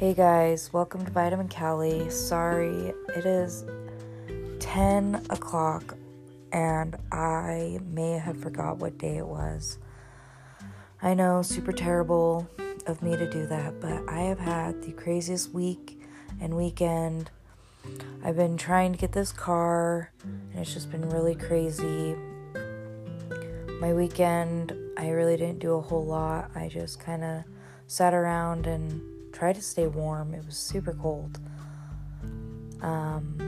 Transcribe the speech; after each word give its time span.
Hey 0.00 0.14
guys, 0.14 0.72
welcome 0.72 1.04
to 1.04 1.10
Vitamin 1.10 1.50
Callie. 1.50 2.08
Sorry, 2.08 2.94
it 3.14 3.26
is 3.26 3.66
10 4.58 5.26
o'clock 5.28 5.94
and 6.52 6.96
I 7.12 7.80
may 7.84 8.12
have 8.12 8.38
forgot 8.38 8.78
what 8.78 8.96
day 8.96 9.18
it 9.18 9.26
was. 9.26 9.76
I 11.02 11.12
know, 11.12 11.42
super 11.42 11.72
terrible 11.72 12.48
of 12.86 13.02
me 13.02 13.14
to 13.14 13.28
do 13.30 13.44
that, 13.48 13.78
but 13.78 14.08
I 14.08 14.20
have 14.20 14.38
had 14.38 14.82
the 14.82 14.92
craziest 14.92 15.52
week 15.52 16.00
and 16.40 16.56
weekend. 16.56 17.30
I've 18.24 18.36
been 18.36 18.56
trying 18.56 18.92
to 18.92 18.98
get 18.98 19.12
this 19.12 19.32
car 19.32 20.12
and 20.22 20.62
it's 20.62 20.72
just 20.72 20.90
been 20.90 21.10
really 21.10 21.34
crazy. 21.34 22.16
My 23.82 23.92
weekend, 23.92 24.72
I 24.96 25.10
really 25.10 25.36
didn't 25.36 25.58
do 25.58 25.74
a 25.74 25.80
whole 25.82 26.06
lot. 26.06 26.52
I 26.54 26.68
just 26.68 27.00
kind 27.00 27.22
of 27.22 27.44
sat 27.86 28.14
around 28.14 28.66
and 28.66 29.19
tried 29.32 29.54
to 29.56 29.62
stay 29.62 29.86
warm. 29.86 30.34
It 30.34 30.44
was 30.44 30.56
super 30.56 30.92
cold. 30.92 31.38
Um, 32.82 33.38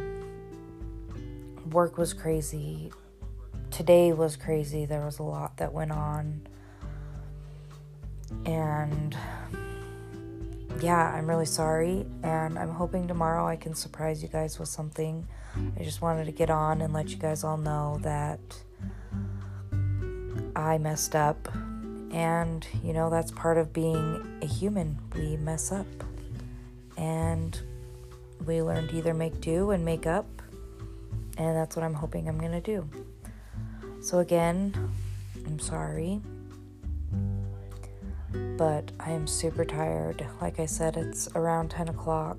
work 1.70 1.98
was 1.98 2.12
crazy. 2.12 2.92
Today 3.70 4.12
was 4.12 4.36
crazy. 4.36 4.84
There 4.84 5.04
was 5.04 5.18
a 5.18 5.22
lot 5.22 5.56
that 5.56 5.72
went 5.72 5.92
on. 5.92 6.46
And 8.44 9.16
yeah, 10.80 11.12
I'm 11.14 11.28
really 11.28 11.46
sorry. 11.46 12.06
And 12.22 12.58
I'm 12.58 12.70
hoping 12.70 13.08
tomorrow 13.08 13.46
I 13.46 13.56
can 13.56 13.74
surprise 13.74 14.22
you 14.22 14.28
guys 14.28 14.58
with 14.58 14.68
something. 14.68 15.26
I 15.78 15.82
just 15.82 16.00
wanted 16.00 16.24
to 16.26 16.32
get 16.32 16.50
on 16.50 16.80
and 16.80 16.92
let 16.92 17.10
you 17.10 17.16
guys 17.16 17.44
all 17.44 17.58
know 17.58 17.98
that 18.02 18.40
I 20.56 20.78
messed 20.78 21.14
up 21.14 21.48
and, 22.12 22.66
you 22.84 22.92
know, 22.92 23.08
that's 23.08 23.30
part 23.30 23.56
of 23.56 23.72
being 23.72 24.38
a 24.42 24.46
human. 24.46 24.98
We 25.14 25.36
mess 25.36 25.72
up. 25.72 25.86
And 26.98 27.58
we 28.46 28.60
learn 28.62 28.88
to 28.88 28.96
either 28.96 29.14
make 29.14 29.40
do 29.40 29.70
and 29.70 29.84
make 29.84 30.06
up. 30.06 30.26
And 31.38 31.56
that's 31.56 31.74
what 31.74 31.84
I'm 31.84 31.94
hoping 31.94 32.28
I'm 32.28 32.38
going 32.38 32.52
to 32.52 32.60
do. 32.60 32.88
So, 34.00 34.18
again, 34.18 34.74
I'm 35.46 35.58
sorry. 35.58 36.20
But 38.56 38.92
I 39.00 39.10
am 39.10 39.26
super 39.26 39.64
tired. 39.64 40.26
Like 40.40 40.60
I 40.60 40.66
said, 40.66 40.96
it's 40.96 41.28
around 41.34 41.70
10 41.70 41.88
o'clock. 41.88 42.36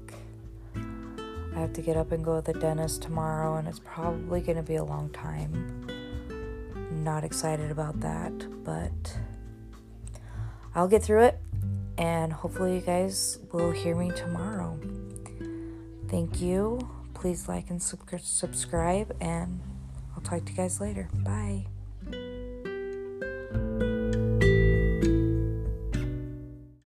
I 0.76 1.60
have 1.60 1.74
to 1.74 1.82
get 1.82 1.98
up 1.98 2.12
and 2.12 2.24
go 2.24 2.42
to 2.42 2.52
the 2.54 2.60
dentist 2.60 3.02
tomorrow, 3.02 3.58
and 3.58 3.68
it's 3.68 3.80
probably 3.80 4.42
going 4.42 4.58
to 4.58 4.64
be 4.64 4.76
a 4.76 4.84
long 4.84 5.10
time. 5.10 5.88
Not 6.92 7.24
excited 7.24 7.70
about 7.70 8.00
that, 8.02 8.64
but 8.64 9.18
I'll 10.76 10.88
get 10.88 11.04
through 11.04 11.24
it, 11.24 11.40
and 11.98 12.34
hopefully, 12.34 12.76
you 12.76 12.82
guys 12.82 13.40
will 13.52 13.72
hear 13.72 13.96
me 13.96 14.12
tomorrow. 14.12 14.80
Thank 16.08 16.42
you. 16.42 16.88
Please 17.14 17.48
like 17.48 17.70
and 17.70 17.82
subscribe, 17.82 19.16
and 19.22 19.62
I'll 20.16 20.24
talk 20.24 20.46
to 20.46 20.52
you 20.52 20.58
guys 20.58 20.82
later. 20.82 21.10
Bye. 21.24 21.73